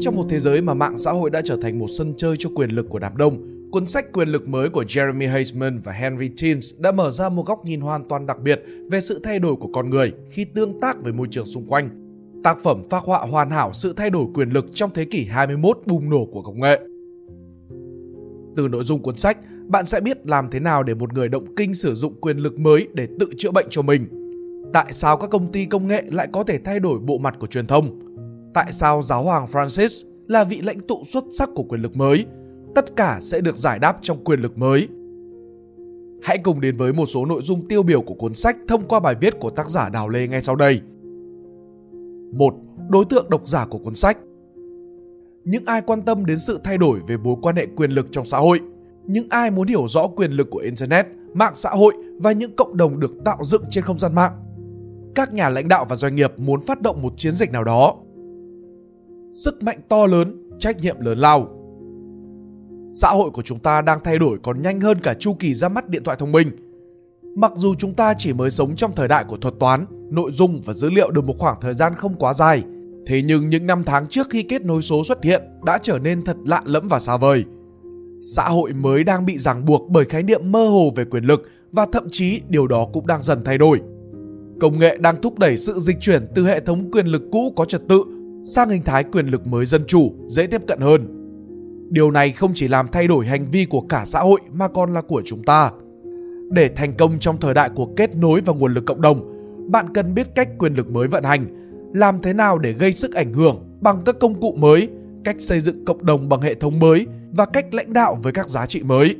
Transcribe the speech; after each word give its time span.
Trong 0.00 0.16
một 0.16 0.26
thế 0.28 0.40
giới 0.40 0.60
mà 0.60 0.74
mạng 0.74 0.98
xã 0.98 1.12
hội 1.12 1.30
đã 1.30 1.42
trở 1.44 1.56
thành 1.62 1.78
một 1.78 1.86
sân 1.98 2.14
chơi 2.16 2.36
cho 2.38 2.50
quyền 2.54 2.70
lực 2.70 2.86
của 2.88 2.98
đám 2.98 3.16
đông, 3.16 3.42
cuốn 3.70 3.86
sách 3.86 4.12
Quyền 4.12 4.28
lực 4.28 4.48
mới 4.48 4.68
của 4.68 4.82
Jeremy 4.82 5.32
Heisman 5.32 5.80
và 5.84 5.92
Henry 5.92 6.28
Timms 6.42 6.74
đã 6.78 6.92
mở 6.92 7.10
ra 7.10 7.28
một 7.28 7.46
góc 7.46 7.64
nhìn 7.64 7.80
hoàn 7.80 8.08
toàn 8.08 8.26
đặc 8.26 8.40
biệt 8.40 8.62
về 8.90 9.00
sự 9.00 9.20
thay 9.24 9.38
đổi 9.38 9.56
của 9.56 9.68
con 9.72 9.90
người 9.90 10.12
khi 10.30 10.44
tương 10.44 10.80
tác 10.80 11.02
với 11.02 11.12
môi 11.12 11.26
trường 11.30 11.46
xung 11.46 11.66
quanh. 11.66 11.90
Tác 12.44 12.62
phẩm 12.62 12.82
phác 12.90 13.04
họa 13.04 13.18
hoàn 13.18 13.50
hảo 13.50 13.72
sự 13.74 13.92
thay 13.96 14.10
đổi 14.10 14.26
quyền 14.34 14.50
lực 14.50 14.66
trong 14.70 14.90
thế 14.94 15.04
kỷ 15.04 15.24
21 15.24 15.78
bùng 15.86 16.10
nổ 16.10 16.26
của 16.32 16.42
công 16.42 16.60
nghệ. 16.60 16.80
Từ 18.56 18.68
nội 18.68 18.84
dung 18.84 19.02
cuốn 19.02 19.16
sách, 19.16 19.38
bạn 19.66 19.86
sẽ 19.86 20.00
biết 20.00 20.26
làm 20.26 20.50
thế 20.50 20.60
nào 20.60 20.82
để 20.82 20.94
một 20.94 21.12
người 21.12 21.28
động 21.28 21.54
kinh 21.56 21.74
sử 21.74 21.94
dụng 21.94 22.20
quyền 22.20 22.38
lực 22.38 22.58
mới 22.58 22.88
để 22.94 23.08
tự 23.20 23.26
chữa 23.36 23.50
bệnh 23.50 23.66
cho 23.70 23.82
mình. 23.82 24.06
Tại 24.72 24.92
sao 24.92 25.16
các 25.16 25.30
công 25.30 25.52
ty 25.52 25.66
công 25.66 25.88
nghệ 25.88 26.04
lại 26.10 26.28
có 26.32 26.44
thể 26.44 26.58
thay 26.58 26.80
đổi 26.80 26.98
bộ 26.98 27.18
mặt 27.18 27.34
của 27.38 27.46
truyền 27.46 27.66
thông? 27.66 28.09
Tại 28.54 28.72
sao 28.72 29.02
giáo 29.02 29.22
hoàng 29.22 29.44
Francis 29.44 30.06
là 30.28 30.44
vị 30.44 30.60
lãnh 30.60 30.80
tụ 30.80 31.02
xuất 31.04 31.24
sắc 31.32 31.48
của 31.54 31.62
quyền 31.62 31.80
lực 31.80 31.96
mới? 31.96 32.24
Tất 32.74 32.96
cả 32.96 33.18
sẽ 33.20 33.40
được 33.40 33.56
giải 33.56 33.78
đáp 33.78 33.98
trong 34.02 34.24
quyền 34.24 34.40
lực 34.40 34.58
mới. 34.58 34.88
Hãy 36.22 36.38
cùng 36.38 36.60
đến 36.60 36.76
với 36.76 36.92
một 36.92 37.06
số 37.06 37.26
nội 37.26 37.42
dung 37.42 37.68
tiêu 37.68 37.82
biểu 37.82 38.02
của 38.02 38.14
cuốn 38.14 38.34
sách 38.34 38.56
thông 38.68 38.88
qua 38.88 39.00
bài 39.00 39.14
viết 39.20 39.40
của 39.40 39.50
tác 39.50 39.68
giả 39.68 39.88
Đào 39.88 40.08
Lê 40.08 40.26
ngay 40.26 40.40
sau 40.40 40.56
đây. 40.56 40.80
1. 42.32 42.54
Đối 42.88 43.04
tượng 43.04 43.30
độc 43.30 43.48
giả 43.48 43.66
của 43.66 43.78
cuốn 43.78 43.94
sách 43.94 44.18
Những 45.44 45.64
ai 45.66 45.82
quan 45.82 46.02
tâm 46.02 46.26
đến 46.26 46.38
sự 46.38 46.60
thay 46.64 46.78
đổi 46.78 47.00
về 47.08 47.16
mối 47.16 47.36
quan 47.42 47.56
hệ 47.56 47.66
quyền 47.76 47.90
lực 47.90 48.06
trong 48.10 48.24
xã 48.24 48.38
hội 48.38 48.60
những 49.06 49.26
ai 49.30 49.50
muốn 49.50 49.68
hiểu 49.68 49.88
rõ 49.88 50.06
quyền 50.06 50.32
lực 50.32 50.50
của 50.50 50.58
Internet, 50.58 51.06
mạng 51.34 51.54
xã 51.54 51.70
hội 51.70 51.94
và 52.18 52.32
những 52.32 52.56
cộng 52.56 52.76
đồng 52.76 53.00
được 53.00 53.12
tạo 53.24 53.38
dựng 53.42 53.62
trên 53.70 53.84
không 53.84 53.98
gian 53.98 54.14
mạng. 54.14 54.32
Các 55.14 55.32
nhà 55.32 55.48
lãnh 55.48 55.68
đạo 55.68 55.86
và 55.88 55.96
doanh 55.96 56.14
nghiệp 56.14 56.32
muốn 56.36 56.60
phát 56.60 56.80
động 56.80 57.02
một 57.02 57.12
chiến 57.16 57.32
dịch 57.32 57.52
nào 57.52 57.64
đó. 57.64 57.96
Sức 59.32 59.62
mạnh 59.62 59.80
to 59.88 60.06
lớn, 60.06 60.48
trách 60.58 60.78
nhiệm 60.78 61.00
lớn 61.00 61.18
lao. 61.18 61.48
Xã 62.88 63.08
hội 63.08 63.30
của 63.30 63.42
chúng 63.42 63.58
ta 63.58 63.82
đang 63.82 64.00
thay 64.04 64.18
đổi 64.18 64.38
còn 64.42 64.62
nhanh 64.62 64.80
hơn 64.80 64.98
cả 65.02 65.14
chu 65.14 65.34
kỳ 65.38 65.54
ra 65.54 65.68
mắt 65.68 65.88
điện 65.88 66.04
thoại 66.04 66.16
thông 66.20 66.32
minh. 66.32 66.50
Mặc 67.36 67.52
dù 67.54 67.74
chúng 67.74 67.94
ta 67.94 68.14
chỉ 68.18 68.32
mới 68.32 68.50
sống 68.50 68.76
trong 68.76 68.92
thời 68.96 69.08
đại 69.08 69.24
của 69.28 69.36
thuật 69.36 69.54
toán, 69.60 69.86
nội 70.10 70.32
dung 70.32 70.60
và 70.64 70.72
dữ 70.72 70.90
liệu 70.90 71.10
được 71.10 71.24
một 71.24 71.34
khoảng 71.38 71.60
thời 71.60 71.74
gian 71.74 71.94
không 71.94 72.14
quá 72.14 72.34
dài, 72.34 72.62
thế 73.06 73.22
nhưng 73.22 73.48
những 73.48 73.66
năm 73.66 73.84
tháng 73.84 74.06
trước 74.06 74.26
khi 74.30 74.42
kết 74.42 74.62
nối 74.62 74.82
số 74.82 75.04
xuất 75.04 75.24
hiện 75.24 75.42
đã 75.64 75.78
trở 75.82 75.98
nên 75.98 76.24
thật 76.24 76.36
lạ 76.44 76.62
lẫm 76.64 76.88
và 76.88 76.98
xa 76.98 77.16
vời 77.16 77.44
xã 78.22 78.48
hội 78.48 78.72
mới 78.72 79.04
đang 79.04 79.26
bị 79.26 79.38
ràng 79.38 79.64
buộc 79.64 79.88
bởi 79.88 80.04
khái 80.04 80.22
niệm 80.22 80.52
mơ 80.52 80.68
hồ 80.68 80.90
về 80.96 81.04
quyền 81.04 81.24
lực 81.24 81.48
và 81.72 81.86
thậm 81.92 82.08
chí 82.10 82.40
điều 82.48 82.66
đó 82.66 82.88
cũng 82.92 83.06
đang 83.06 83.22
dần 83.22 83.44
thay 83.44 83.58
đổi. 83.58 83.80
Công 84.60 84.78
nghệ 84.78 84.96
đang 85.00 85.20
thúc 85.22 85.38
đẩy 85.38 85.56
sự 85.56 85.78
dịch 85.78 85.96
chuyển 86.00 86.26
từ 86.34 86.46
hệ 86.46 86.60
thống 86.60 86.90
quyền 86.90 87.06
lực 87.06 87.22
cũ 87.32 87.52
có 87.56 87.64
trật 87.64 87.88
tự 87.88 88.04
sang 88.44 88.68
hình 88.68 88.82
thái 88.82 89.04
quyền 89.04 89.26
lực 89.26 89.46
mới 89.46 89.66
dân 89.66 89.84
chủ, 89.86 90.12
dễ 90.26 90.46
tiếp 90.46 90.62
cận 90.66 90.80
hơn. 90.80 91.16
Điều 91.90 92.10
này 92.10 92.32
không 92.32 92.52
chỉ 92.54 92.68
làm 92.68 92.88
thay 92.92 93.06
đổi 93.06 93.26
hành 93.26 93.46
vi 93.50 93.64
của 93.64 93.80
cả 93.80 94.04
xã 94.04 94.20
hội 94.20 94.40
mà 94.52 94.68
còn 94.68 94.94
là 94.94 95.02
của 95.02 95.22
chúng 95.24 95.42
ta. 95.42 95.70
Để 96.50 96.68
thành 96.76 96.96
công 96.96 97.18
trong 97.18 97.36
thời 97.40 97.54
đại 97.54 97.70
của 97.74 97.88
kết 97.96 98.16
nối 98.16 98.40
và 98.44 98.52
nguồn 98.52 98.74
lực 98.74 98.86
cộng 98.86 99.00
đồng, 99.00 99.36
bạn 99.70 99.94
cần 99.94 100.14
biết 100.14 100.34
cách 100.34 100.48
quyền 100.58 100.74
lực 100.74 100.90
mới 100.90 101.08
vận 101.08 101.24
hành, 101.24 101.46
làm 101.94 102.22
thế 102.22 102.32
nào 102.32 102.58
để 102.58 102.72
gây 102.72 102.92
sức 102.92 103.14
ảnh 103.14 103.32
hưởng 103.32 103.78
bằng 103.80 104.02
các 104.04 104.16
công 104.20 104.40
cụ 104.40 104.54
mới, 104.58 104.88
cách 105.24 105.36
xây 105.38 105.60
dựng 105.60 105.84
cộng 105.84 106.06
đồng 106.06 106.28
bằng 106.28 106.40
hệ 106.40 106.54
thống 106.54 106.78
mới 106.78 107.06
và 107.30 107.44
cách 107.44 107.74
lãnh 107.74 107.92
đạo 107.92 108.18
với 108.22 108.32
các 108.32 108.48
giá 108.48 108.66
trị 108.66 108.82
mới. 108.82 109.16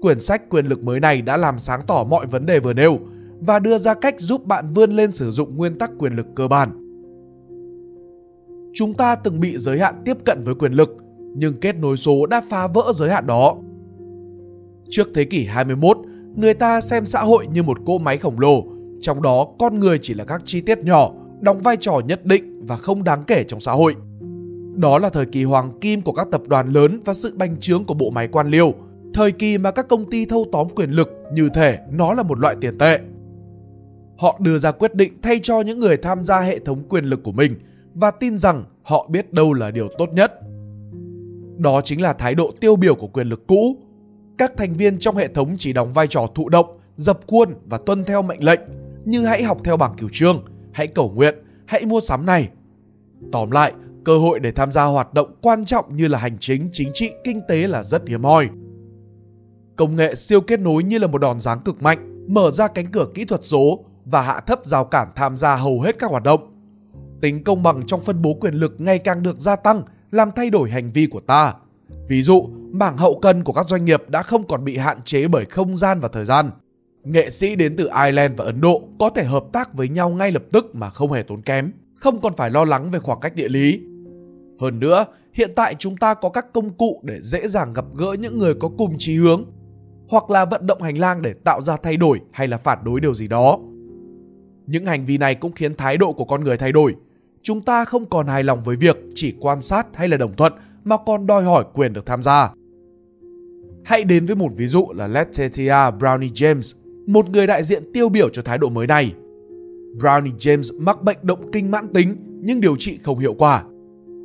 Quyển 0.00 0.20
sách 0.20 0.50
quyền 0.50 0.66
lực 0.66 0.82
mới 0.82 1.00
này 1.00 1.22
đã 1.22 1.36
làm 1.36 1.58
sáng 1.58 1.80
tỏ 1.86 2.04
mọi 2.04 2.26
vấn 2.26 2.46
đề 2.46 2.60
vừa 2.60 2.72
nêu 2.72 2.98
và 3.40 3.58
đưa 3.58 3.78
ra 3.78 3.94
cách 3.94 4.20
giúp 4.20 4.46
bạn 4.46 4.70
vươn 4.70 4.90
lên 4.90 5.12
sử 5.12 5.30
dụng 5.30 5.56
nguyên 5.56 5.78
tắc 5.78 5.90
quyền 5.98 6.12
lực 6.12 6.26
cơ 6.34 6.48
bản. 6.48 6.79
Chúng 8.72 8.94
ta 8.94 9.14
từng 9.14 9.40
bị 9.40 9.58
giới 9.58 9.78
hạn 9.78 10.02
tiếp 10.04 10.16
cận 10.24 10.40
với 10.44 10.54
quyền 10.54 10.72
lực, 10.72 10.96
nhưng 11.34 11.60
kết 11.60 11.76
nối 11.76 11.96
số 11.96 12.26
đã 12.26 12.42
phá 12.48 12.66
vỡ 12.66 12.92
giới 12.94 13.10
hạn 13.10 13.26
đó. 13.26 13.56
Trước 14.90 15.08
thế 15.14 15.24
kỷ 15.24 15.44
21, 15.44 15.98
người 16.36 16.54
ta 16.54 16.80
xem 16.80 17.06
xã 17.06 17.20
hội 17.20 17.46
như 17.52 17.62
một 17.62 17.78
cỗ 17.86 17.98
máy 17.98 18.18
khổng 18.18 18.40
lồ, 18.40 18.64
trong 19.00 19.22
đó 19.22 19.48
con 19.58 19.80
người 19.80 19.98
chỉ 20.02 20.14
là 20.14 20.24
các 20.24 20.42
chi 20.44 20.60
tiết 20.60 20.78
nhỏ, 20.78 21.12
đóng 21.40 21.60
vai 21.60 21.76
trò 21.76 22.00
nhất 22.06 22.24
định 22.24 22.66
và 22.66 22.76
không 22.76 23.04
đáng 23.04 23.24
kể 23.26 23.44
trong 23.44 23.60
xã 23.60 23.72
hội. 23.72 23.94
Đó 24.74 24.98
là 24.98 25.08
thời 25.08 25.26
kỳ 25.26 25.44
hoàng 25.44 25.78
kim 25.80 26.02
của 26.02 26.12
các 26.12 26.28
tập 26.30 26.42
đoàn 26.46 26.72
lớn 26.72 27.00
và 27.04 27.14
sự 27.14 27.34
bành 27.36 27.56
trướng 27.60 27.84
của 27.84 27.94
bộ 27.94 28.10
máy 28.10 28.28
quan 28.28 28.50
liêu, 28.50 28.74
thời 29.14 29.32
kỳ 29.32 29.58
mà 29.58 29.70
các 29.70 29.88
công 29.88 30.10
ty 30.10 30.26
thâu 30.26 30.46
tóm 30.52 30.68
quyền 30.68 30.90
lực 30.90 31.10
như 31.32 31.48
thể 31.54 31.78
nó 31.90 32.14
là 32.14 32.22
một 32.22 32.40
loại 32.40 32.56
tiền 32.60 32.78
tệ. 32.78 33.00
Họ 34.18 34.38
đưa 34.42 34.58
ra 34.58 34.72
quyết 34.72 34.94
định 34.94 35.12
thay 35.22 35.40
cho 35.42 35.60
những 35.60 35.78
người 35.78 35.96
tham 35.96 36.24
gia 36.24 36.40
hệ 36.40 36.58
thống 36.58 36.82
quyền 36.88 37.04
lực 37.04 37.22
của 37.22 37.32
mình 37.32 37.54
và 37.94 38.10
tin 38.10 38.38
rằng 38.38 38.64
họ 38.82 39.06
biết 39.10 39.32
đâu 39.32 39.52
là 39.52 39.70
điều 39.70 39.88
tốt 39.98 40.12
nhất. 40.12 40.32
Đó 41.56 41.80
chính 41.80 42.02
là 42.02 42.12
thái 42.12 42.34
độ 42.34 42.50
tiêu 42.60 42.76
biểu 42.76 42.94
của 42.94 43.06
quyền 43.06 43.26
lực 43.26 43.46
cũ. 43.46 43.76
Các 44.38 44.52
thành 44.56 44.72
viên 44.72 44.98
trong 44.98 45.16
hệ 45.16 45.28
thống 45.28 45.54
chỉ 45.58 45.72
đóng 45.72 45.92
vai 45.92 46.06
trò 46.06 46.26
thụ 46.34 46.48
động, 46.48 46.76
dập 46.96 47.20
khuôn 47.26 47.54
và 47.66 47.78
tuân 47.86 48.04
theo 48.04 48.22
mệnh 48.22 48.44
lệnh, 48.44 48.60
như 49.04 49.24
hãy 49.24 49.42
học 49.42 49.58
theo 49.64 49.76
bảng 49.76 49.94
cửu 49.96 50.08
trương, 50.12 50.44
hãy 50.72 50.86
cầu 50.86 51.12
nguyện, 51.14 51.34
hãy 51.66 51.86
mua 51.86 52.00
sắm 52.00 52.26
này. 52.26 52.48
Tóm 53.32 53.50
lại, 53.50 53.72
cơ 54.04 54.18
hội 54.18 54.40
để 54.40 54.52
tham 54.52 54.72
gia 54.72 54.84
hoạt 54.84 55.14
động 55.14 55.34
quan 55.42 55.64
trọng 55.64 55.96
như 55.96 56.08
là 56.08 56.18
hành 56.18 56.36
chính, 56.40 56.68
chính 56.72 56.90
trị, 56.94 57.10
kinh 57.24 57.40
tế 57.48 57.66
là 57.66 57.82
rất 57.82 58.08
hiếm 58.08 58.24
hoi. 58.24 58.48
Công 59.76 59.96
nghệ 59.96 60.14
siêu 60.14 60.40
kết 60.40 60.60
nối 60.60 60.82
như 60.82 60.98
là 60.98 61.06
một 61.06 61.18
đòn 61.18 61.40
giáng 61.40 61.60
cực 61.60 61.82
mạnh, 61.82 62.26
mở 62.34 62.50
ra 62.50 62.68
cánh 62.68 62.86
cửa 62.86 63.06
kỹ 63.14 63.24
thuật 63.24 63.44
số 63.44 63.84
và 64.04 64.22
hạ 64.22 64.40
thấp 64.40 64.60
rào 64.64 64.84
cản 64.84 65.08
tham 65.16 65.36
gia 65.36 65.56
hầu 65.56 65.80
hết 65.80 65.98
các 65.98 66.10
hoạt 66.10 66.22
động. 66.22 66.59
Tính 67.20 67.44
công 67.44 67.62
bằng 67.62 67.82
trong 67.86 68.02
phân 68.02 68.22
bố 68.22 68.34
quyền 68.40 68.54
lực 68.54 68.74
ngày 68.78 68.98
càng 68.98 69.22
được 69.22 69.38
gia 69.38 69.56
tăng, 69.56 69.82
làm 70.10 70.30
thay 70.36 70.50
đổi 70.50 70.70
hành 70.70 70.90
vi 70.90 71.06
của 71.06 71.20
ta. 71.20 71.54
Ví 72.08 72.22
dụ, 72.22 72.48
mảng 72.70 72.96
hậu 72.96 73.18
cần 73.22 73.44
của 73.44 73.52
các 73.52 73.66
doanh 73.66 73.84
nghiệp 73.84 74.02
đã 74.08 74.22
không 74.22 74.46
còn 74.46 74.64
bị 74.64 74.76
hạn 74.76 75.02
chế 75.04 75.28
bởi 75.28 75.44
không 75.44 75.76
gian 75.76 76.00
và 76.00 76.08
thời 76.08 76.24
gian. 76.24 76.50
Nghệ 77.04 77.30
sĩ 77.30 77.56
đến 77.56 77.76
từ 77.76 77.88
Ireland 78.04 78.38
và 78.38 78.44
Ấn 78.44 78.60
Độ 78.60 78.82
có 78.98 79.10
thể 79.10 79.24
hợp 79.24 79.44
tác 79.52 79.74
với 79.74 79.88
nhau 79.88 80.10
ngay 80.10 80.32
lập 80.32 80.42
tức 80.52 80.74
mà 80.74 80.90
không 80.90 81.12
hề 81.12 81.22
tốn 81.22 81.42
kém, 81.42 81.72
không 81.94 82.20
còn 82.20 82.32
phải 82.32 82.50
lo 82.50 82.64
lắng 82.64 82.90
về 82.90 82.98
khoảng 82.98 83.20
cách 83.20 83.34
địa 83.34 83.48
lý. 83.48 83.80
Hơn 84.60 84.80
nữa, 84.80 85.04
hiện 85.32 85.52
tại 85.56 85.74
chúng 85.78 85.96
ta 85.96 86.14
có 86.14 86.28
các 86.28 86.52
công 86.52 86.70
cụ 86.70 87.00
để 87.04 87.20
dễ 87.22 87.48
dàng 87.48 87.72
gặp 87.72 87.84
gỡ 87.94 88.16
những 88.18 88.38
người 88.38 88.54
có 88.54 88.70
cùng 88.78 88.94
chí 88.98 89.16
hướng 89.16 89.44
hoặc 90.08 90.30
là 90.30 90.44
vận 90.44 90.66
động 90.66 90.82
hành 90.82 90.98
lang 90.98 91.22
để 91.22 91.32
tạo 91.44 91.60
ra 91.60 91.76
thay 91.76 91.96
đổi 91.96 92.20
hay 92.32 92.48
là 92.48 92.56
phản 92.56 92.78
đối 92.84 93.00
điều 93.00 93.14
gì 93.14 93.28
đó. 93.28 93.58
Những 94.66 94.86
hành 94.86 95.06
vi 95.06 95.18
này 95.18 95.34
cũng 95.34 95.52
khiến 95.52 95.74
thái 95.74 95.96
độ 95.96 96.12
của 96.12 96.24
con 96.24 96.44
người 96.44 96.56
thay 96.56 96.72
đổi. 96.72 96.94
Chúng 97.42 97.62
ta 97.62 97.84
không 97.84 98.06
còn 98.06 98.26
hài 98.26 98.44
lòng 98.44 98.62
với 98.62 98.76
việc 98.76 98.96
chỉ 99.14 99.34
quan 99.40 99.62
sát 99.62 99.86
hay 99.94 100.08
là 100.08 100.16
đồng 100.16 100.36
thuận 100.36 100.52
mà 100.84 100.96
còn 101.06 101.26
đòi 101.26 101.44
hỏi 101.44 101.64
quyền 101.74 101.92
được 101.92 102.06
tham 102.06 102.22
gia. 102.22 102.50
Hãy 103.84 104.04
đến 104.04 104.26
với 104.26 104.36
một 104.36 104.52
ví 104.56 104.66
dụ 104.66 104.86
là 104.94 105.06
Letitia 105.06 105.90
Brownie 105.98 106.32
James, 106.32 106.76
một 107.06 107.30
người 107.30 107.46
đại 107.46 107.64
diện 107.64 107.92
tiêu 107.92 108.08
biểu 108.08 108.28
cho 108.28 108.42
thái 108.42 108.58
độ 108.58 108.68
mới 108.68 108.86
này. 108.86 109.14
Brownie 109.98 110.36
James 110.36 110.82
mắc 110.82 111.02
bệnh 111.02 111.18
động 111.22 111.50
kinh 111.52 111.70
mãn 111.70 111.88
tính 111.88 112.16
nhưng 112.42 112.60
điều 112.60 112.76
trị 112.76 112.98
không 113.02 113.18
hiệu 113.18 113.34
quả. 113.34 113.64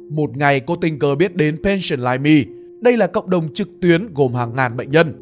Một 0.09 0.37
ngày 0.37 0.59
cô 0.59 0.75
tình 0.75 0.99
cờ 0.99 1.15
biết 1.15 1.35
đến 1.35 1.57
Pension 1.63 1.99
Like 1.99 2.17
Me. 2.17 2.51
Đây 2.81 2.97
là 2.97 3.07
cộng 3.07 3.29
đồng 3.29 3.53
trực 3.53 3.69
tuyến 3.81 4.13
gồm 4.13 4.33
hàng 4.33 4.55
ngàn 4.55 4.77
bệnh 4.77 4.91
nhân. 4.91 5.13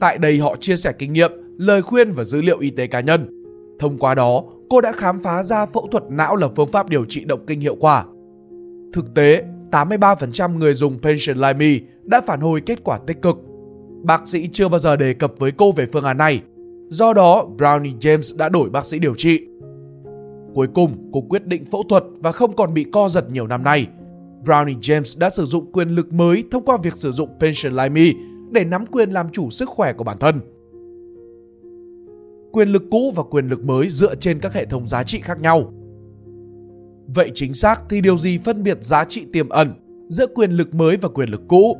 Tại 0.00 0.18
đây 0.18 0.38
họ 0.38 0.56
chia 0.56 0.76
sẻ 0.76 0.92
kinh 0.98 1.12
nghiệm, 1.12 1.30
lời 1.58 1.82
khuyên 1.82 2.12
và 2.12 2.24
dữ 2.24 2.42
liệu 2.42 2.58
y 2.58 2.70
tế 2.70 2.86
cá 2.86 3.00
nhân. 3.00 3.44
Thông 3.78 3.98
qua 3.98 4.14
đó, 4.14 4.44
cô 4.70 4.80
đã 4.80 4.92
khám 4.92 5.18
phá 5.18 5.42
ra 5.42 5.66
phẫu 5.66 5.88
thuật 5.92 6.04
não 6.08 6.36
là 6.36 6.48
phương 6.56 6.68
pháp 6.68 6.88
điều 6.88 7.04
trị 7.04 7.24
động 7.24 7.44
kinh 7.46 7.60
hiệu 7.60 7.76
quả. 7.80 8.04
Thực 8.92 9.14
tế, 9.14 9.44
83% 9.70 10.58
người 10.58 10.74
dùng 10.74 10.98
Pension 11.02 11.36
Like 11.36 11.52
Me 11.52 11.86
đã 12.02 12.20
phản 12.20 12.40
hồi 12.40 12.60
kết 12.60 12.84
quả 12.84 12.98
tích 13.06 13.22
cực. 13.22 13.36
Bác 14.02 14.28
sĩ 14.28 14.48
chưa 14.52 14.68
bao 14.68 14.78
giờ 14.78 14.96
đề 14.96 15.14
cập 15.14 15.32
với 15.38 15.52
cô 15.52 15.72
về 15.72 15.86
phương 15.92 16.04
án 16.04 16.18
này. 16.18 16.42
Do 16.88 17.12
đó, 17.12 17.46
Brownie 17.58 17.98
James 17.98 18.36
đã 18.36 18.48
đổi 18.48 18.70
bác 18.70 18.86
sĩ 18.86 18.98
điều 18.98 19.14
trị. 19.14 19.40
Cuối 20.54 20.66
cùng, 20.74 21.10
cô 21.12 21.20
quyết 21.20 21.46
định 21.46 21.64
phẫu 21.64 21.82
thuật 21.88 22.04
và 22.20 22.32
không 22.32 22.56
còn 22.56 22.74
bị 22.74 22.84
co 22.92 23.08
giật 23.08 23.30
nhiều 23.30 23.46
năm 23.46 23.64
nay. 23.64 23.86
Brownie 24.44 24.78
James 24.80 25.18
đã 25.20 25.30
sử 25.30 25.44
dụng 25.44 25.72
quyền 25.72 25.88
lực 25.88 26.12
mới 26.12 26.44
thông 26.50 26.64
qua 26.64 26.76
việc 26.82 26.94
sử 26.94 27.10
dụng 27.10 27.28
Pension 27.40 27.72
Like 27.72 27.88
Me 27.88 28.10
để 28.50 28.64
nắm 28.64 28.86
quyền 28.86 29.10
làm 29.10 29.26
chủ 29.32 29.50
sức 29.50 29.68
khỏe 29.68 29.92
của 29.92 30.04
bản 30.04 30.18
thân. 30.18 30.40
Quyền 32.52 32.68
lực 32.68 32.82
cũ 32.90 33.12
và 33.16 33.22
quyền 33.22 33.48
lực 33.48 33.64
mới 33.64 33.88
dựa 33.88 34.14
trên 34.14 34.40
các 34.40 34.54
hệ 34.54 34.66
thống 34.66 34.86
giá 34.86 35.02
trị 35.02 35.20
khác 35.20 35.40
nhau. 35.40 35.72
Vậy 37.14 37.30
chính 37.34 37.54
xác 37.54 37.82
thì 37.90 38.00
điều 38.00 38.18
gì 38.18 38.38
phân 38.38 38.62
biệt 38.62 38.78
giá 38.80 39.04
trị 39.04 39.26
tiềm 39.32 39.48
ẩn 39.48 39.72
giữa 40.08 40.26
quyền 40.26 40.50
lực 40.50 40.74
mới 40.74 40.96
và 40.96 41.08
quyền 41.08 41.28
lực 41.28 41.40
cũ? 41.48 41.76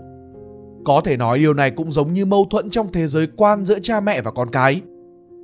Có 0.85 1.01
thể 1.05 1.17
nói 1.17 1.39
điều 1.39 1.55
này 1.55 1.71
cũng 1.71 1.93
giống 1.93 2.13
như 2.13 2.27
mâu 2.27 2.47
thuẫn 2.51 2.71
trong 2.71 2.93
thế 2.93 3.07
giới 3.07 3.27
quan 3.37 3.65
giữa 3.65 3.79
cha 3.79 4.01
mẹ 4.01 4.21
và 4.21 4.31
con 4.31 4.51
cái. 4.51 4.81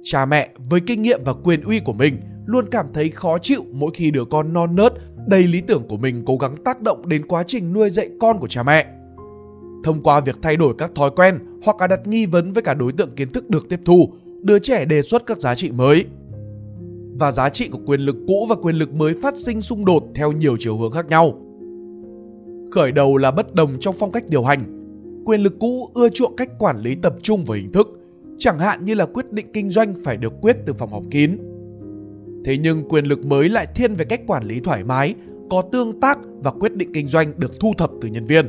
Cha 0.02 0.24
mẹ 0.24 0.50
với 0.70 0.80
kinh 0.86 1.02
nghiệm 1.02 1.20
và 1.24 1.32
quyền 1.32 1.62
uy 1.62 1.80
của 1.80 1.92
mình 1.92 2.20
luôn 2.46 2.68
cảm 2.70 2.86
thấy 2.94 3.10
khó 3.10 3.38
chịu 3.38 3.62
mỗi 3.72 3.90
khi 3.94 4.10
đứa 4.10 4.24
con 4.24 4.52
non 4.52 4.76
nớt 4.76 4.92
đầy 5.26 5.42
lý 5.42 5.60
tưởng 5.60 5.82
của 5.88 5.96
mình 5.96 6.22
cố 6.26 6.36
gắng 6.36 6.56
tác 6.64 6.82
động 6.82 7.08
đến 7.08 7.26
quá 7.26 7.42
trình 7.46 7.72
nuôi 7.72 7.90
dạy 7.90 8.10
con 8.20 8.38
của 8.38 8.46
cha 8.46 8.62
mẹ. 8.62 8.86
Thông 9.84 10.02
qua 10.02 10.20
việc 10.20 10.38
thay 10.42 10.56
đổi 10.56 10.74
các 10.78 10.90
thói 10.94 11.10
quen 11.16 11.38
hoặc 11.64 11.80
là 11.80 11.86
đặt 11.86 12.06
nghi 12.06 12.26
vấn 12.26 12.52
với 12.52 12.62
cả 12.62 12.74
đối 12.74 12.92
tượng 12.92 13.14
kiến 13.16 13.32
thức 13.32 13.50
được 13.50 13.68
tiếp 13.68 13.80
thu, 13.84 14.12
đứa 14.42 14.58
trẻ 14.58 14.84
đề 14.84 15.02
xuất 15.02 15.26
các 15.26 15.40
giá 15.40 15.54
trị 15.54 15.70
mới. 15.70 16.04
Và 17.18 17.32
giá 17.32 17.48
trị 17.48 17.68
của 17.68 17.78
quyền 17.86 18.00
lực 18.00 18.16
cũ 18.26 18.46
và 18.48 18.56
quyền 18.62 18.76
lực 18.76 18.94
mới 18.94 19.14
phát 19.22 19.36
sinh 19.36 19.60
xung 19.60 19.84
đột 19.84 20.04
theo 20.14 20.32
nhiều 20.32 20.56
chiều 20.60 20.78
hướng 20.78 20.92
khác 20.92 21.08
nhau. 21.08 21.38
Khởi 22.70 22.92
đầu 22.92 23.16
là 23.16 23.30
bất 23.30 23.54
đồng 23.54 23.80
trong 23.80 23.94
phong 23.98 24.12
cách 24.12 24.24
điều 24.28 24.44
hành. 24.44 24.64
Quyền 25.24 25.40
lực 25.40 25.54
cũ 25.60 25.90
ưa 25.94 26.08
chuộng 26.08 26.36
cách 26.36 26.50
quản 26.58 26.80
lý 26.80 26.94
tập 26.94 27.14
trung 27.22 27.44
và 27.44 27.56
hình 27.56 27.72
thức, 27.72 28.00
chẳng 28.38 28.58
hạn 28.58 28.84
như 28.84 28.94
là 28.94 29.06
quyết 29.06 29.32
định 29.32 29.46
kinh 29.52 29.70
doanh 29.70 29.94
phải 30.04 30.16
được 30.16 30.32
quyết 30.40 30.56
từ 30.66 30.72
phòng 30.72 30.92
họp 30.92 31.02
kín. 31.10 31.38
Thế 32.44 32.58
nhưng 32.58 32.88
quyền 32.88 33.04
lực 33.04 33.26
mới 33.26 33.48
lại 33.48 33.66
thiên 33.74 33.94
về 33.94 34.04
cách 34.04 34.20
quản 34.26 34.44
lý 34.44 34.60
thoải 34.60 34.84
mái, 34.84 35.14
có 35.50 35.62
tương 35.72 36.00
tác 36.00 36.18
và 36.42 36.50
quyết 36.50 36.74
định 36.74 36.92
kinh 36.92 37.08
doanh 37.08 37.32
được 37.36 37.60
thu 37.60 37.72
thập 37.78 37.90
từ 38.00 38.08
nhân 38.08 38.24
viên. 38.24 38.46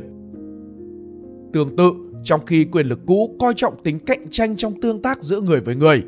Tương 1.52 1.76
tự, 1.76 1.92
trong 2.24 2.46
khi 2.46 2.64
quyền 2.64 2.86
lực 2.86 3.00
cũ 3.06 3.36
coi 3.40 3.54
trọng 3.56 3.82
tính 3.82 3.98
cạnh 3.98 4.30
tranh 4.30 4.56
trong 4.56 4.80
tương 4.80 5.02
tác 5.02 5.22
giữa 5.22 5.40
người 5.40 5.60
với 5.60 5.76
người, 5.76 6.02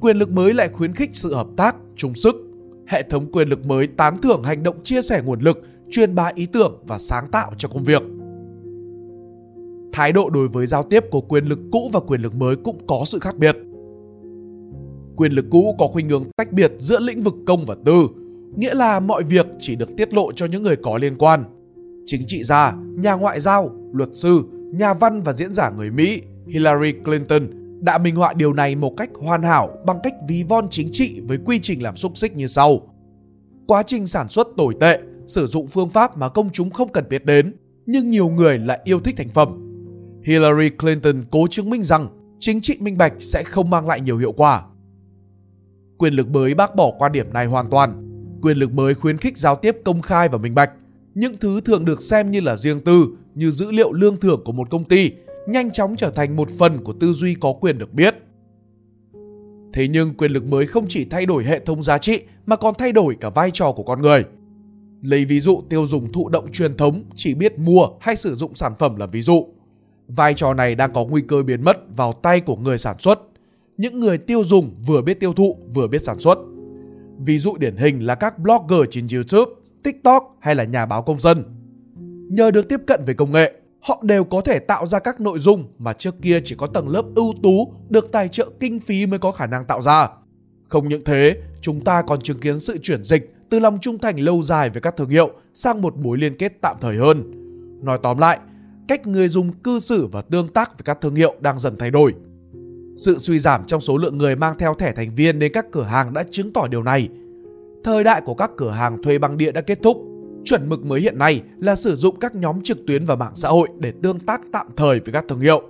quyền 0.00 0.16
lực 0.16 0.30
mới 0.30 0.54
lại 0.54 0.68
khuyến 0.68 0.92
khích 0.92 1.10
sự 1.12 1.34
hợp 1.34 1.46
tác, 1.56 1.76
chung 1.96 2.14
sức. 2.14 2.36
Hệ 2.86 3.02
thống 3.02 3.32
quyền 3.32 3.48
lực 3.48 3.66
mới 3.66 3.86
tán 3.86 4.20
thưởng 4.22 4.42
hành 4.42 4.62
động 4.62 4.82
chia 4.82 5.02
sẻ 5.02 5.22
nguồn 5.24 5.40
lực, 5.40 5.62
truyền 5.90 6.14
bá 6.14 6.30
ý 6.34 6.46
tưởng 6.46 6.82
và 6.86 6.98
sáng 6.98 7.28
tạo 7.32 7.52
cho 7.58 7.68
công 7.68 7.84
việc. 7.84 8.02
Thái 9.92 10.12
độ 10.12 10.30
đối 10.30 10.48
với 10.48 10.66
giao 10.66 10.82
tiếp 10.82 11.04
của 11.10 11.20
quyền 11.20 11.44
lực 11.44 11.58
cũ 11.72 11.90
và 11.92 12.00
quyền 12.00 12.20
lực 12.20 12.34
mới 12.34 12.56
cũng 12.56 12.86
có 12.86 13.02
sự 13.06 13.18
khác 13.18 13.36
biệt. 13.36 13.56
Quyền 15.16 15.32
lực 15.32 15.44
cũ 15.50 15.74
có 15.78 15.86
khuynh 15.86 16.08
hướng 16.08 16.24
tách 16.36 16.52
biệt 16.52 16.72
giữa 16.78 17.00
lĩnh 17.00 17.20
vực 17.20 17.34
công 17.46 17.64
và 17.64 17.76
tư, 17.84 18.06
nghĩa 18.56 18.74
là 18.74 19.00
mọi 19.00 19.22
việc 19.22 19.46
chỉ 19.58 19.76
được 19.76 19.96
tiết 19.96 20.14
lộ 20.14 20.32
cho 20.32 20.46
những 20.46 20.62
người 20.62 20.76
có 20.76 20.98
liên 20.98 21.18
quan. 21.18 21.44
Chính 22.06 22.22
trị 22.26 22.44
gia, 22.44 22.76
nhà 22.96 23.14
ngoại 23.14 23.40
giao, 23.40 23.70
luật 23.92 24.08
sư, 24.12 24.42
nhà 24.78 24.94
văn 24.94 25.22
và 25.22 25.32
diễn 25.32 25.52
giả 25.52 25.70
người 25.70 25.90
Mỹ 25.90 26.22
Hillary 26.46 26.92
Clinton 27.04 27.48
đã 27.80 27.98
minh 27.98 28.16
họa 28.16 28.32
điều 28.32 28.52
này 28.52 28.76
một 28.76 28.94
cách 28.96 29.10
hoàn 29.14 29.42
hảo 29.42 29.78
bằng 29.86 29.98
cách 30.02 30.14
ví 30.28 30.42
von 30.42 30.68
chính 30.70 30.88
trị 30.92 31.20
với 31.28 31.38
quy 31.44 31.58
trình 31.58 31.82
làm 31.82 31.96
xúc 31.96 32.16
xích 32.16 32.36
như 32.36 32.46
sau. 32.46 32.80
Quá 33.66 33.82
trình 33.82 34.06
sản 34.06 34.28
xuất 34.28 34.48
tồi 34.56 34.74
tệ, 34.80 35.00
sử 35.26 35.46
dụng 35.46 35.68
phương 35.68 35.90
pháp 35.90 36.16
mà 36.16 36.28
công 36.28 36.50
chúng 36.52 36.70
không 36.70 36.92
cần 36.92 37.04
biết 37.08 37.24
đến, 37.24 37.56
nhưng 37.86 38.10
nhiều 38.10 38.28
người 38.28 38.58
lại 38.58 38.80
yêu 38.84 39.00
thích 39.00 39.14
thành 39.18 39.30
phẩm. 39.30 39.60
Hillary 40.24 40.70
Clinton 40.70 41.24
cố 41.30 41.46
chứng 41.50 41.70
minh 41.70 41.82
rằng 41.82 42.08
chính 42.38 42.60
trị 42.60 42.76
minh 42.80 42.98
bạch 42.98 43.12
sẽ 43.18 43.44
không 43.44 43.70
mang 43.70 43.88
lại 43.88 44.00
nhiều 44.00 44.18
hiệu 44.18 44.32
quả. 44.32 44.62
Quyền 45.98 46.14
lực 46.14 46.28
mới 46.28 46.54
bác 46.54 46.76
bỏ 46.76 46.92
quan 46.98 47.12
điểm 47.12 47.32
này 47.32 47.46
hoàn 47.46 47.70
toàn. 47.70 48.10
Quyền 48.42 48.56
lực 48.56 48.72
mới 48.72 48.94
khuyến 48.94 49.18
khích 49.18 49.38
giao 49.38 49.56
tiếp 49.56 49.76
công 49.84 50.02
khai 50.02 50.28
và 50.28 50.38
minh 50.38 50.54
bạch. 50.54 50.70
Những 51.14 51.36
thứ 51.40 51.60
thường 51.60 51.84
được 51.84 52.02
xem 52.02 52.30
như 52.30 52.40
là 52.40 52.56
riêng 52.56 52.80
tư, 52.80 53.06
như 53.34 53.50
dữ 53.50 53.70
liệu 53.70 53.92
lương 53.92 54.16
thưởng 54.16 54.42
của 54.44 54.52
một 54.52 54.70
công 54.70 54.84
ty, 54.84 55.10
nhanh 55.48 55.70
chóng 55.70 55.96
trở 55.96 56.10
thành 56.10 56.36
một 56.36 56.50
phần 56.58 56.84
của 56.84 56.92
tư 56.92 57.12
duy 57.12 57.34
có 57.34 57.52
quyền 57.52 57.78
được 57.78 57.94
biết. 57.94 58.14
Thế 59.72 59.88
nhưng 59.88 60.14
quyền 60.14 60.32
lực 60.32 60.44
mới 60.44 60.66
không 60.66 60.84
chỉ 60.88 61.04
thay 61.04 61.26
đổi 61.26 61.44
hệ 61.44 61.58
thống 61.58 61.82
giá 61.82 61.98
trị 61.98 62.20
mà 62.46 62.56
còn 62.56 62.74
thay 62.78 62.92
đổi 62.92 63.16
cả 63.20 63.30
vai 63.30 63.50
trò 63.50 63.72
của 63.72 63.82
con 63.82 64.02
người. 64.02 64.24
Lấy 65.02 65.24
ví 65.24 65.40
dụ 65.40 65.62
tiêu 65.68 65.86
dùng 65.86 66.12
thụ 66.12 66.28
động 66.28 66.52
truyền 66.52 66.76
thống 66.76 67.04
chỉ 67.14 67.34
biết 67.34 67.58
mua 67.58 67.88
hay 68.00 68.16
sử 68.16 68.34
dụng 68.34 68.54
sản 68.54 68.74
phẩm 68.78 68.96
là 68.96 69.06
ví 69.06 69.20
dụ. 69.20 69.48
Vai 70.08 70.34
trò 70.34 70.54
này 70.54 70.74
đang 70.74 70.92
có 70.92 71.04
nguy 71.04 71.22
cơ 71.28 71.42
biến 71.42 71.64
mất 71.64 71.96
vào 71.96 72.12
tay 72.12 72.40
của 72.40 72.56
người 72.56 72.78
sản 72.78 72.98
xuất. 72.98 73.20
Những 73.76 74.00
người 74.00 74.18
tiêu 74.18 74.44
dùng 74.44 74.74
vừa 74.86 75.02
biết 75.02 75.20
tiêu 75.20 75.32
thụ 75.32 75.58
vừa 75.74 75.88
biết 75.88 76.02
sản 76.02 76.20
xuất. 76.20 76.38
Ví 77.18 77.38
dụ 77.38 77.56
điển 77.56 77.76
hình 77.76 78.06
là 78.06 78.14
các 78.14 78.38
blogger 78.38 78.80
trên 78.90 79.06
YouTube, 79.12 79.52
TikTok 79.82 80.30
hay 80.40 80.54
là 80.54 80.64
nhà 80.64 80.86
báo 80.86 81.02
công 81.02 81.20
dân. 81.20 81.44
Nhờ 82.34 82.50
được 82.50 82.68
tiếp 82.68 82.80
cận 82.86 83.04
về 83.04 83.14
công 83.14 83.32
nghệ, 83.32 83.52
họ 83.80 84.02
đều 84.02 84.24
có 84.24 84.40
thể 84.40 84.58
tạo 84.58 84.86
ra 84.86 84.98
các 84.98 85.20
nội 85.20 85.38
dung 85.38 85.64
mà 85.78 85.92
trước 85.92 86.14
kia 86.22 86.40
chỉ 86.44 86.54
có 86.58 86.66
tầng 86.66 86.88
lớp 86.88 87.04
ưu 87.14 87.34
tú 87.42 87.72
được 87.88 88.12
tài 88.12 88.28
trợ 88.28 88.50
kinh 88.60 88.80
phí 88.80 89.06
mới 89.06 89.18
có 89.18 89.32
khả 89.32 89.46
năng 89.46 89.64
tạo 89.64 89.80
ra. 89.80 90.08
Không 90.68 90.88
những 90.88 91.04
thế, 91.04 91.36
chúng 91.60 91.84
ta 91.84 92.02
còn 92.02 92.20
chứng 92.20 92.38
kiến 92.38 92.60
sự 92.60 92.78
chuyển 92.78 93.04
dịch 93.04 93.34
từ 93.50 93.58
lòng 93.58 93.78
trung 93.80 93.98
thành 93.98 94.20
lâu 94.20 94.42
dài 94.42 94.70
với 94.70 94.80
các 94.80 94.96
thương 94.96 95.08
hiệu 95.08 95.30
sang 95.54 95.80
một 95.80 95.96
mối 95.96 96.18
liên 96.18 96.36
kết 96.38 96.52
tạm 96.60 96.76
thời 96.80 96.96
hơn. 96.96 97.30
Nói 97.84 97.98
tóm 98.02 98.18
lại, 98.18 98.38
cách 98.88 99.06
người 99.06 99.28
dùng 99.28 99.52
cư 99.52 99.80
xử 99.80 100.06
và 100.06 100.22
tương 100.22 100.48
tác 100.48 100.70
với 100.70 100.84
các 100.84 100.98
thương 101.00 101.14
hiệu 101.14 101.34
đang 101.40 101.58
dần 101.58 101.76
thay 101.78 101.90
đổi. 101.90 102.14
Sự 102.96 103.18
suy 103.18 103.38
giảm 103.38 103.64
trong 103.64 103.80
số 103.80 103.98
lượng 103.98 104.18
người 104.18 104.36
mang 104.36 104.58
theo 104.58 104.74
thẻ 104.74 104.92
thành 104.92 105.14
viên 105.14 105.38
đến 105.38 105.52
các 105.52 105.66
cửa 105.72 105.82
hàng 105.82 106.14
đã 106.14 106.24
chứng 106.30 106.52
tỏ 106.52 106.66
điều 106.66 106.82
này. 106.82 107.08
Thời 107.84 108.04
đại 108.04 108.20
của 108.24 108.34
các 108.34 108.50
cửa 108.56 108.70
hàng 108.70 109.02
thuê 109.02 109.18
băng 109.18 109.36
địa 109.36 109.52
đã 109.52 109.60
kết 109.60 109.78
thúc. 109.82 110.13
Chuẩn 110.44 110.68
mực 110.68 110.84
mới 110.84 111.00
hiện 111.00 111.18
nay 111.18 111.42
là 111.58 111.74
sử 111.74 111.94
dụng 111.94 112.16
các 112.20 112.34
nhóm 112.34 112.60
trực 112.60 112.86
tuyến 112.86 113.04
và 113.04 113.16
mạng 113.16 113.32
xã 113.34 113.48
hội 113.48 113.68
để 113.78 113.92
tương 114.02 114.18
tác 114.18 114.40
tạm 114.52 114.66
thời 114.76 115.00
với 115.00 115.12
các 115.12 115.24
thương 115.28 115.40
hiệu. 115.40 115.62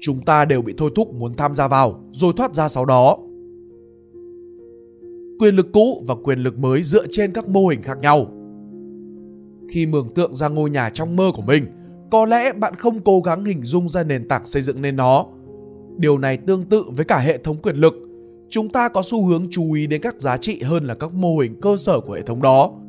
Chúng 0.00 0.24
ta 0.24 0.44
đều 0.44 0.62
bị 0.62 0.74
thôi 0.76 0.90
thúc 0.94 1.14
muốn 1.14 1.34
tham 1.34 1.54
gia 1.54 1.68
vào 1.68 2.04
rồi 2.12 2.32
thoát 2.36 2.54
ra 2.54 2.68
sau 2.68 2.84
đó. 2.84 3.18
Quyền 5.38 5.56
lực 5.56 5.72
cũ 5.72 6.04
và 6.06 6.14
quyền 6.14 6.38
lực 6.38 6.58
mới 6.58 6.82
dựa 6.82 7.06
trên 7.06 7.32
các 7.32 7.48
mô 7.48 7.66
hình 7.66 7.82
khác 7.82 7.98
nhau. 7.98 8.26
Khi 9.70 9.86
mường 9.86 10.08
tượng 10.14 10.34
ra 10.34 10.48
ngôi 10.48 10.70
nhà 10.70 10.90
trong 10.90 11.16
mơ 11.16 11.30
của 11.34 11.42
mình, 11.42 11.66
có 12.10 12.26
lẽ 12.26 12.52
bạn 12.52 12.74
không 12.74 13.00
cố 13.00 13.20
gắng 13.20 13.44
hình 13.44 13.62
dung 13.62 13.88
ra 13.88 14.02
nền 14.02 14.28
tảng 14.28 14.46
xây 14.46 14.62
dựng 14.62 14.82
nên 14.82 14.96
nó. 14.96 15.26
Điều 15.96 16.18
này 16.18 16.36
tương 16.36 16.62
tự 16.62 16.84
với 16.96 17.04
cả 17.04 17.18
hệ 17.18 17.38
thống 17.38 17.56
quyền 17.62 17.76
lực. 17.76 17.94
Chúng 18.48 18.68
ta 18.68 18.88
có 18.88 19.02
xu 19.02 19.26
hướng 19.26 19.46
chú 19.50 19.72
ý 19.72 19.86
đến 19.86 20.00
các 20.00 20.20
giá 20.20 20.36
trị 20.36 20.62
hơn 20.62 20.84
là 20.84 20.94
các 20.94 21.12
mô 21.12 21.38
hình 21.38 21.60
cơ 21.60 21.76
sở 21.76 22.00
của 22.00 22.12
hệ 22.12 22.22
thống 22.22 22.42
đó. 22.42 22.79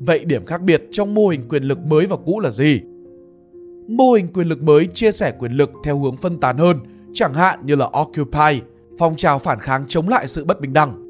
Vậy 0.00 0.24
điểm 0.24 0.46
khác 0.46 0.62
biệt 0.62 0.82
trong 0.90 1.14
mô 1.14 1.28
hình 1.28 1.48
quyền 1.48 1.62
lực 1.62 1.78
mới 1.78 2.06
và 2.06 2.16
cũ 2.26 2.40
là 2.40 2.50
gì? 2.50 2.80
Mô 3.88 4.12
hình 4.12 4.32
quyền 4.32 4.48
lực 4.48 4.62
mới 4.62 4.86
chia 4.86 5.12
sẻ 5.12 5.32
quyền 5.38 5.52
lực 5.52 5.70
theo 5.84 5.98
hướng 5.98 6.16
phân 6.16 6.40
tán 6.40 6.58
hơn, 6.58 6.76
chẳng 7.14 7.34
hạn 7.34 7.66
như 7.66 7.74
là 7.74 7.90
Occupy, 8.00 8.60
phong 8.98 9.16
trào 9.16 9.38
phản 9.38 9.60
kháng 9.60 9.84
chống 9.88 10.08
lại 10.08 10.28
sự 10.28 10.44
bất 10.44 10.60
bình 10.60 10.72
đẳng. 10.72 11.04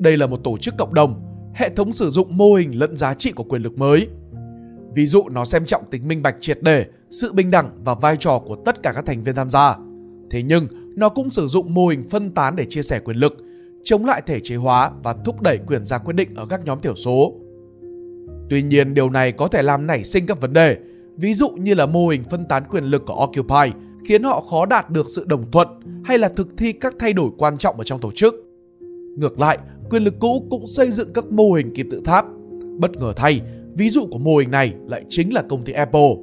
Đây 0.00 0.16
là 0.16 0.26
một 0.26 0.40
tổ 0.44 0.56
chức 0.56 0.74
cộng 0.78 0.94
đồng, 0.94 1.22
hệ 1.54 1.68
thống 1.68 1.92
sử 1.92 2.10
dụng 2.10 2.36
mô 2.36 2.54
hình 2.54 2.78
lẫn 2.78 2.96
giá 2.96 3.14
trị 3.14 3.32
của 3.32 3.44
quyền 3.44 3.62
lực 3.62 3.78
mới. 3.78 4.08
Ví 4.94 5.06
dụ 5.06 5.28
nó 5.28 5.44
xem 5.44 5.64
trọng 5.64 5.84
tính 5.90 6.08
minh 6.08 6.22
bạch 6.22 6.36
triệt 6.40 6.58
để, 6.62 6.86
sự 7.10 7.32
bình 7.32 7.50
đẳng 7.50 7.70
và 7.84 7.94
vai 7.94 8.16
trò 8.16 8.42
của 8.46 8.56
tất 8.56 8.82
cả 8.82 8.92
các 8.92 9.06
thành 9.06 9.22
viên 9.22 9.34
tham 9.34 9.50
gia. 9.50 9.76
Thế 10.30 10.42
nhưng, 10.42 10.66
nó 10.96 11.08
cũng 11.08 11.30
sử 11.30 11.46
dụng 11.46 11.74
mô 11.74 11.88
hình 11.88 12.04
phân 12.10 12.30
tán 12.30 12.56
để 12.56 12.64
chia 12.64 12.82
sẻ 12.82 13.00
quyền 13.04 13.16
lực, 13.16 13.36
chống 13.84 14.04
lại 14.04 14.22
thể 14.26 14.40
chế 14.40 14.56
hóa 14.56 14.90
và 15.02 15.12
thúc 15.24 15.42
đẩy 15.42 15.58
quyền 15.66 15.86
ra 15.86 15.98
quyết 15.98 16.16
định 16.16 16.34
ở 16.34 16.46
các 16.46 16.64
nhóm 16.64 16.80
thiểu 16.80 16.94
số. 16.94 17.34
Tuy 18.50 18.62
nhiên, 18.62 18.94
điều 18.94 19.10
này 19.10 19.32
có 19.32 19.48
thể 19.48 19.62
làm 19.62 19.86
nảy 19.86 20.04
sinh 20.04 20.26
các 20.26 20.40
vấn 20.40 20.52
đề, 20.52 20.76
ví 21.16 21.34
dụ 21.34 21.48
như 21.48 21.74
là 21.74 21.86
mô 21.86 22.08
hình 22.08 22.24
phân 22.30 22.44
tán 22.44 22.62
quyền 22.70 22.84
lực 22.84 23.02
của 23.06 23.24
Occupy 23.24 23.72
khiến 24.04 24.22
họ 24.22 24.40
khó 24.50 24.66
đạt 24.66 24.90
được 24.90 25.06
sự 25.08 25.24
đồng 25.24 25.50
thuận 25.50 25.68
hay 26.04 26.18
là 26.18 26.28
thực 26.28 26.48
thi 26.56 26.72
các 26.72 26.94
thay 26.98 27.12
đổi 27.12 27.30
quan 27.38 27.58
trọng 27.58 27.76
ở 27.76 27.84
trong 27.84 28.00
tổ 28.00 28.10
chức. 28.10 28.34
Ngược 29.16 29.40
lại, 29.40 29.58
quyền 29.90 30.04
lực 30.04 30.14
cũ 30.18 30.46
cũng 30.50 30.66
xây 30.66 30.90
dựng 30.90 31.12
các 31.12 31.32
mô 31.32 31.52
hình 31.52 31.74
kim 31.74 31.90
tự 31.90 32.02
tháp. 32.04 32.26
Bất 32.78 32.96
ngờ 32.96 33.12
thay, 33.16 33.40
ví 33.74 33.88
dụ 33.88 34.06
của 34.10 34.18
mô 34.18 34.36
hình 34.36 34.50
này 34.50 34.74
lại 34.86 35.04
chính 35.08 35.34
là 35.34 35.42
công 35.42 35.64
ty 35.64 35.72
Apple. 35.72 36.14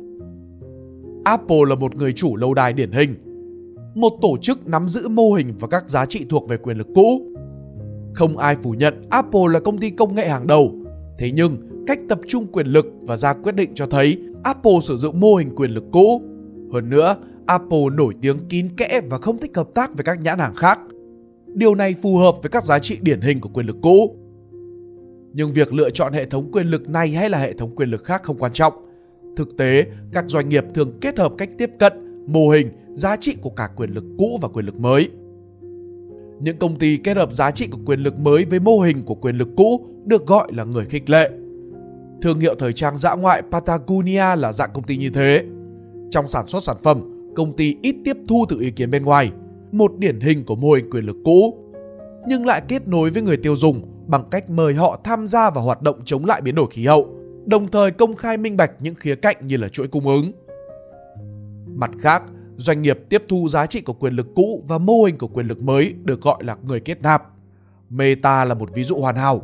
Apple 1.24 1.62
là 1.68 1.76
một 1.76 1.96
người 1.96 2.14
chủ 2.14 2.36
lâu 2.36 2.54
đài 2.54 2.74
điển 2.74 2.92
hình, 2.92 3.16
một 3.96 4.14
tổ 4.22 4.38
chức 4.42 4.68
nắm 4.68 4.88
giữ 4.88 5.08
mô 5.08 5.34
hình 5.34 5.54
và 5.60 5.68
các 5.68 5.90
giá 5.90 6.06
trị 6.06 6.26
thuộc 6.30 6.50
về 6.50 6.58
quyền 6.58 6.78
lực 6.78 6.88
cũ. 6.96 7.22
Không 8.14 8.38
ai 8.38 8.56
phủ 8.56 8.72
nhận 8.72 8.94
Apple 9.10 9.42
là 9.54 9.60
công 9.60 9.78
ty 9.78 9.90
công 9.90 10.16
nghệ 10.16 10.30
hàng 10.30 10.48
đầu, 10.48 10.76
thế 11.18 11.32
nhưng 11.32 11.58
cách 11.88 12.00
tập 12.10 12.20
trung 12.28 12.48
quyền 12.48 12.68
lực 12.68 12.86
và 13.02 13.18
ra 13.18 13.34
quyết 13.34 13.56
định 13.56 13.72
cho 13.76 13.88
thấy 13.88 14.18
Apple 14.44 14.80
sử 14.82 14.98
dụng 14.98 15.20
mô 15.20 15.36
hình 15.36 15.56
quyền 15.56 15.72
lực 15.72 15.84
cũ. 15.92 16.22
Hơn 16.74 16.90
nữa, 16.90 17.16
Apple 17.46 17.86
nổi 17.94 18.14
tiếng 18.22 18.38
kín 18.50 18.70
kẽ 18.78 19.02
và 19.10 19.18
không 19.18 19.38
thích 19.38 19.52
hợp 19.56 19.70
tác 19.74 19.94
với 19.96 20.04
các 20.04 20.22
nhãn 20.22 20.40
hàng 20.40 20.56
khác. 20.56 20.80
Điều 21.48 21.76
này 21.76 21.96
phù 22.02 22.18
hợp 22.18 22.36
với 22.42 22.50
các 22.50 22.66
giá 22.66 22.80
trị 22.80 22.98
điển 23.02 23.22
hình 23.22 23.42
của 23.42 23.50
quyền 23.50 23.66
lực 23.66 23.78
cũ. 23.82 24.16
Nhưng 25.34 25.54
việc 25.54 25.74
lựa 25.74 25.90
chọn 25.90 26.14
hệ 26.14 26.26
thống 26.26 26.52
quyền 26.52 26.68
lực 26.68 26.90
này 26.90 27.10
hay 27.10 27.30
là 27.30 27.38
hệ 27.38 27.54
thống 27.54 27.76
quyền 27.76 27.90
lực 27.90 28.04
khác 28.04 28.24
không 28.24 28.38
quan 28.38 28.54
trọng. 28.54 28.74
Thực 29.36 29.58
tế, 29.58 29.86
các 30.12 30.26
doanh 30.28 30.50
nghiệp 30.50 30.64
thường 30.74 30.98
kết 31.02 31.20
hợp 31.20 31.34
cách 31.38 31.50
tiếp 31.58 31.72
cận, 31.80 31.94
mô 32.28 32.50
hình, 32.50 32.70
giá 32.94 33.16
trị 33.16 33.36
của 33.42 33.50
cả 33.50 33.70
quyền 33.76 33.90
lực 33.90 34.04
cũ 34.18 34.40
và 34.42 34.48
quyền 34.48 34.66
lực 34.66 34.80
mới. 34.80 35.10
Những 36.40 36.58
công 36.58 36.80
ty 36.80 36.98
kết 36.98 37.18
hợp 37.18 37.34
giá 37.34 37.52
trị 37.52 37.68
của 37.72 37.80
quyền 37.86 38.00
lực 38.00 38.20
mới 38.20 38.46
với 38.46 38.60
mô 38.60 38.80
hình 38.80 39.04
của 39.04 39.16
quyền 39.16 39.38
lực 39.38 39.50
cũ 39.58 39.86
được 40.06 40.28
gọi 40.28 40.48
là 40.54 40.64
người 40.64 40.86
khích 40.86 41.10
lệ. 41.10 41.32
Thương 42.22 42.40
hiệu 42.40 42.56
thời 42.60 42.74
trang 42.74 42.98
dã 42.98 43.16
ngoại 43.16 43.42
Patagonia 43.52 44.36
là 44.36 44.54
dạng 44.54 44.70
công 44.74 44.84
ty 44.84 44.98
như 44.98 45.10
thế. 45.10 45.44
Trong 46.12 46.28
sản 46.28 46.48
xuất 46.48 46.64
sản 46.64 46.78
phẩm, 46.84 47.32
công 47.36 47.56
ty 47.56 47.78
ít 47.82 47.96
tiếp 48.06 48.18
thu 48.28 48.46
từ 48.50 48.60
ý 48.60 48.72
kiến 48.72 48.92
bên 48.92 49.06
ngoài, 49.06 49.32
một 49.72 49.92
điển 49.98 50.20
hình 50.20 50.46
của 50.46 50.56
mô 50.56 50.72
hình 50.72 50.90
quyền 50.90 51.06
lực 51.06 51.16
cũ, 51.26 51.58
nhưng 52.28 52.46
lại 52.46 52.62
kết 52.68 52.88
nối 52.88 53.10
với 53.10 53.22
người 53.22 53.38
tiêu 53.38 53.56
dùng 53.56 53.82
bằng 54.08 54.24
cách 54.32 54.50
mời 54.50 54.74
họ 54.74 55.00
tham 55.04 55.28
gia 55.28 55.50
vào 55.50 55.64
hoạt 55.64 55.82
động 55.82 56.02
chống 56.06 56.26
lại 56.26 56.42
biến 56.42 56.56
đổi 56.56 56.68
khí 56.72 56.86
hậu, 56.86 57.08
đồng 57.46 57.72
thời 57.72 57.92
công 57.92 58.16
khai 58.16 58.38
minh 58.38 58.58
bạch 58.58 58.72
những 58.80 58.96
khía 58.96 59.16
cạnh 59.16 59.48
như 59.48 59.58
là 59.58 59.68
chuỗi 59.70 59.88
cung 59.88 60.08
ứng. 60.08 60.32
Mặt 61.68 61.92
khác, 62.02 62.24
doanh 62.58 62.82
nghiệp 62.82 63.00
tiếp 63.10 63.24
thu 63.28 63.48
giá 63.48 63.66
trị 63.66 63.82
của 63.82 63.94
quyền 63.94 64.14
lực 64.14 64.28
cũ 64.36 64.64
và 64.68 64.78
mô 64.78 65.04
hình 65.04 65.18
của 65.18 65.28
quyền 65.28 65.48
lực 65.48 65.62
mới 65.62 65.94
được 66.04 66.22
gọi 66.22 66.44
là 66.44 66.58
người 66.68 66.80
kết 66.80 67.02
nạp. 67.02 67.24
Meta 67.90 68.46
là 68.46 68.54
một 68.54 68.74
ví 68.74 68.84
dụ 68.84 68.98
hoàn 68.98 69.16
hảo. 69.16 69.42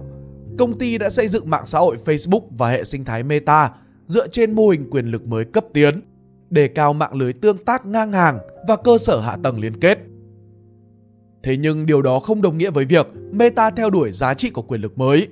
Công 0.61 0.77
ty 0.77 0.97
đã 0.97 1.09
xây 1.09 1.27
dựng 1.27 1.49
mạng 1.49 1.65
xã 1.65 1.79
hội 1.79 1.97
Facebook 2.05 2.41
và 2.57 2.69
hệ 2.69 2.83
sinh 2.83 3.05
thái 3.05 3.23
Meta 3.23 3.71
dựa 4.05 4.27
trên 4.27 4.51
mô 4.51 4.69
hình 4.69 4.89
quyền 4.89 5.05
lực 5.05 5.27
mới 5.27 5.45
cấp 5.45 5.65
tiến, 5.73 6.01
đề 6.49 6.67
cao 6.67 6.93
mạng 6.93 7.15
lưới 7.15 7.33
tương 7.33 7.57
tác 7.57 7.85
ngang 7.85 8.13
hàng 8.13 8.39
và 8.67 8.75
cơ 8.75 8.97
sở 8.97 9.19
hạ 9.19 9.37
tầng 9.43 9.59
liên 9.59 9.79
kết. 9.79 9.99
Thế 11.43 11.57
nhưng 11.57 11.85
điều 11.85 12.01
đó 12.01 12.19
không 12.19 12.41
đồng 12.41 12.57
nghĩa 12.57 12.69
với 12.69 12.85
việc 12.85 13.07
Meta 13.31 13.69
theo 13.69 13.89
đuổi 13.89 14.11
giá 14.11 14.33
trị 14.33 14.49
của 14.49 14.61
quyền 14.61 14.81
lực 14.81 14.97
mới. 14.97 15.27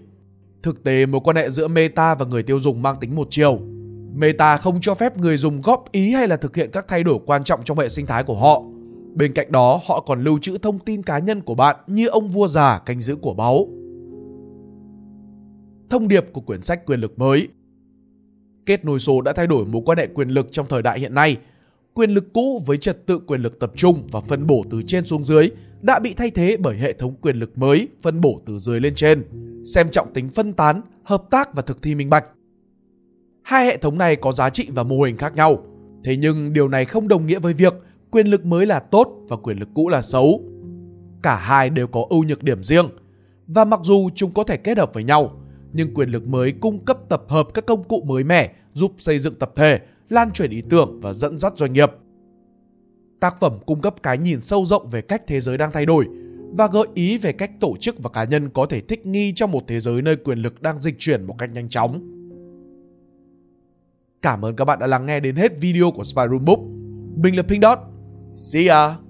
Thực 0.63 0.83
tế, 0.83 1.05
mối 1.05 1.21
quan 1.23 1.35
hệ 1.35 1.49
giữa 1.49 1.67
Meta 1.67 2.15
và 2.15 2.25
người 2.25 2.43
tiêu 2.43 2.59
dùng 2.59 2.81
mang 2.81 2.95
tính 2.99 3.15
một 3.15 3.27
chiều. 3.29 3.59
Meta 4.15 4.57
không 4.57 4.81
cho 4.81 4.93
phép 4.93 5.17
người 5.17 5.37
dùng 5.37 5.61
góp 5.61 5.91
ý 5.91 6.11
hay 6.11 6.27
là 6.27 6.37
thực 6.37 6.55
hiện 6.55 6.69
các 6.71 6.85
thay 6.87 7.03
đổi 7.03 7.19
quan 7.25 7.43
trọng 7.43 7.63
trong 7.63 7.79
hệ 7.79 7.89
sinh 7.89 8.05
thái 8.05 8.23
của 8.23 8.39
họ. 8.39 8.61
Bên 9.13 9.33
cạnh 9.33 9.51
đó, 9.51 9.81
họ 9.85 9.99
còn 9.99 10.23
lưu 10.23 10.39
trữ 10.41 10.57
thông 10.57 10.79
tin 10.79 11.03
cá 11.03 11.19
nhân 11.19 11.41
của 11.41 11.55
bạn 11.55 11.75
như 11.87 12.07
ông 12.07 12.29
vua 12.29 12.47
già 12.47 12.79
canh 12.79 13.01
giữ 13.01 13.15
của 13.15 13.33
báu. 13.33 13.67
Thông 15.89 16.07
điệp 16.07 16.25
của 16.33 16.41
quyển 16.41 16.61
sách 16.61 16.85
quyền 16.85 16.99
lực 16.99 17.19
mới 17.19 17.47
Kết 18.65 18.85
nối 18.85 18.99
số 18.99 19.21
đã 19.21 19.33
thay 19.33 19.47
đổi 19.47 19.65
mối 19.65 19.81
quan 19.85 19.97
hệ 19.97 20.07
quyền 20.07 20.29
lực 20.29 20.51
trong 20.51 20.67
thời 20.69 20.81
đại 20.81 20.99
hiện 20.99 21.13
nay. 21.13 21.37
Quyền 21.93 22.09
lực 22.09 22.33
cũ 22.33 22.61
với 22.65 22.77
trật 22.77 23.05
tự 23.05 23.19
quyền 23.19 23.41
lực 23.41 23.59
tập 23.59 23.71
trung 23.75 24.07
và 24.11 24.19
phân 24.19 24.47
bổ 24.47 24.63
từ 24.69 24.81
trên 24.81 25.05
xuống 25.05 25.23
dưới 25.23 25.49
đã 25.81 25.99
bị 25.99 26.13
thay 26.13 26.31
thế 26.31 26.57
bởi 26.57 26.77
hệ 26.77 26.93
thống 26.93 27.15
quyền 27.21 27.35
lực 27.35 27.57
mới 27.57 27.87
phân 28.01 28.21
bổ 28.21 28.41
từ 28.45 28.59
dưới 28.59 28.79
lên 28.79 28.95
trên, 28.95 29.23
xem 29.65 29.89
trọng 29.89 30.13
tính 30.13 30.29
phân 30.29 30.53
tán, 30.53 30.81
hợp 31.03 31.23
tác 31.29 31.53
và 31.53 31.61
thực 31.61 31.81
thi 31.81 31.95
minh 31.95 32.09
bạch. 32.09 32.25
Hai 33.43 33.65
hệ 33.65 33.77
thống 33.77 33.97
này 33.97 34.15
có 34.15 34.31
giá 34.31 34.49
trị 34.49 34.67
và 34.69 34.83
mô 34.83 35.01
hình 35.01 35.17
khác 35.17 35.35
nhau, 35.35 35.63
thế 36.03 36.17
nhưng 36.17 36.53
điều 36.53 36.67
này 36.67 36.85
không 36.85 37.07
đồng 37.07 37.25
nghĩa 37.25 37.39
với 37.39 37.53
việc 37.53 37.73
quyền 38.11 38.27
lực 38.27 38.45
mới 38.45 38.65
là 38.65 38.79
tốt 38.79 39.07
và 39.27 39.37
quyền 39.37 39.57
lực 39.57 39.69
cũ 39.73 39.89
là 39.89 40.01
xấu. 40.01 40.43
Cả 41.23 41.35
hai 41.35 41.69
đều 41.69 41.87
có 41.87 42.05
ưu 42.09 42.23
nhược 42.23 42.43
điểm 42.43 42.63
riêng 42.63 42.89
và 43.47 43.65
mặc 43.65 43.79
dù 43.83 44.09
chúng 44.15 44.31
có 44.31 44.43
thể 44.43 44.57
kết 44.57 44.77
hợp 44.77 44.93
với 44.93 45.03
nhau, 45.03 45.38
nhưng 45.73 45.93
quyền 45.93 46.09
lực 46.09 46.27
mới 46.27 46.51
cung 46.51 46.85
cấp 46.85 46.97
tập 47.09 47.23
hợp 47.27 47.47
các 47.53 47.65
công 47.65 47.83
cụ 47.83 48.03
mới 48.07 48.23
mẻ 48.23 48.53
giúp 48.73 48.93
xây 48.97 49.19
dựng 49.19 49.35
tập 49.35 49.51
thể, 49.55 49.79
lan 50.09 50.31
truyền 50.31 50.51
ý 50.51 50.61
tưởng 50.69 50.99
và 51.01 51.13
dẫn 51.13 51.37
dắt 51.37 51.53
doanh 51.55 51.73
nghiệp. 51.73 51.91
Tác 53.19 53.39
phẩm 53.39 53.59
cung 53.65 53.81
cấp 53.81 53.95
cái 54.03 54.17
nhìn 54.17 54.41
sâu 54.41 54.65
rộng 54.65 54.87
về 54.87 55.01
cách 55.01 55.23
thế 55.27 55.41
giới 55.41 55.57
đang 55.57 55.71
thay 55.71 55.85
đổi 55.85 56.07
và 56.57 56.67
gợi 56.67 56.87
ý 56.93 57.17
về 57.17 57.31
cách 57.31 57.51
tổ 57.59 57.77
chức 57.77 58.03
và 58.03 58.09
cá 58.09 58.23
nhân 58.23 58.49
có 58.49 58.65
thể 58.65 58.81
thích 58.81 59.05
nghi 59.05 59.33
trong 59.35 59.51
một 59.51 59.63
thế 59.67 59.79
giới 59.79 60.01
nơi 60.01 60.15
quyền 60.15 60.37
lực 60.37 60.61
đang 60.61 60.81
dịch 60.81 60.95
chuyển 60.99 61.23
một 61.23 61.35
cách 61.37 61.49
nhanh 61.53 61.69
chóng. 61.69 62.15
Cảm 64.21 64.45
ơn 64.45 64.55
các 64.55 64.65
bạn 64.65 64.79
đã 64.79 64.87
lắng 64.87 65.05
nghe 65.05 65.19
đến 65.19 65.35
hết 65.35 65.61
video 65.61 65.91
của 65.91 66.03
Spyroom 66.03 66.45
Book. 66.45 66.59
Mình 67.15 67.37
là 67.37 67.43
Pink 67.43 67.63
Dot. 67.63 67.79
See 68.33 68.67
ya! 68.67 69.08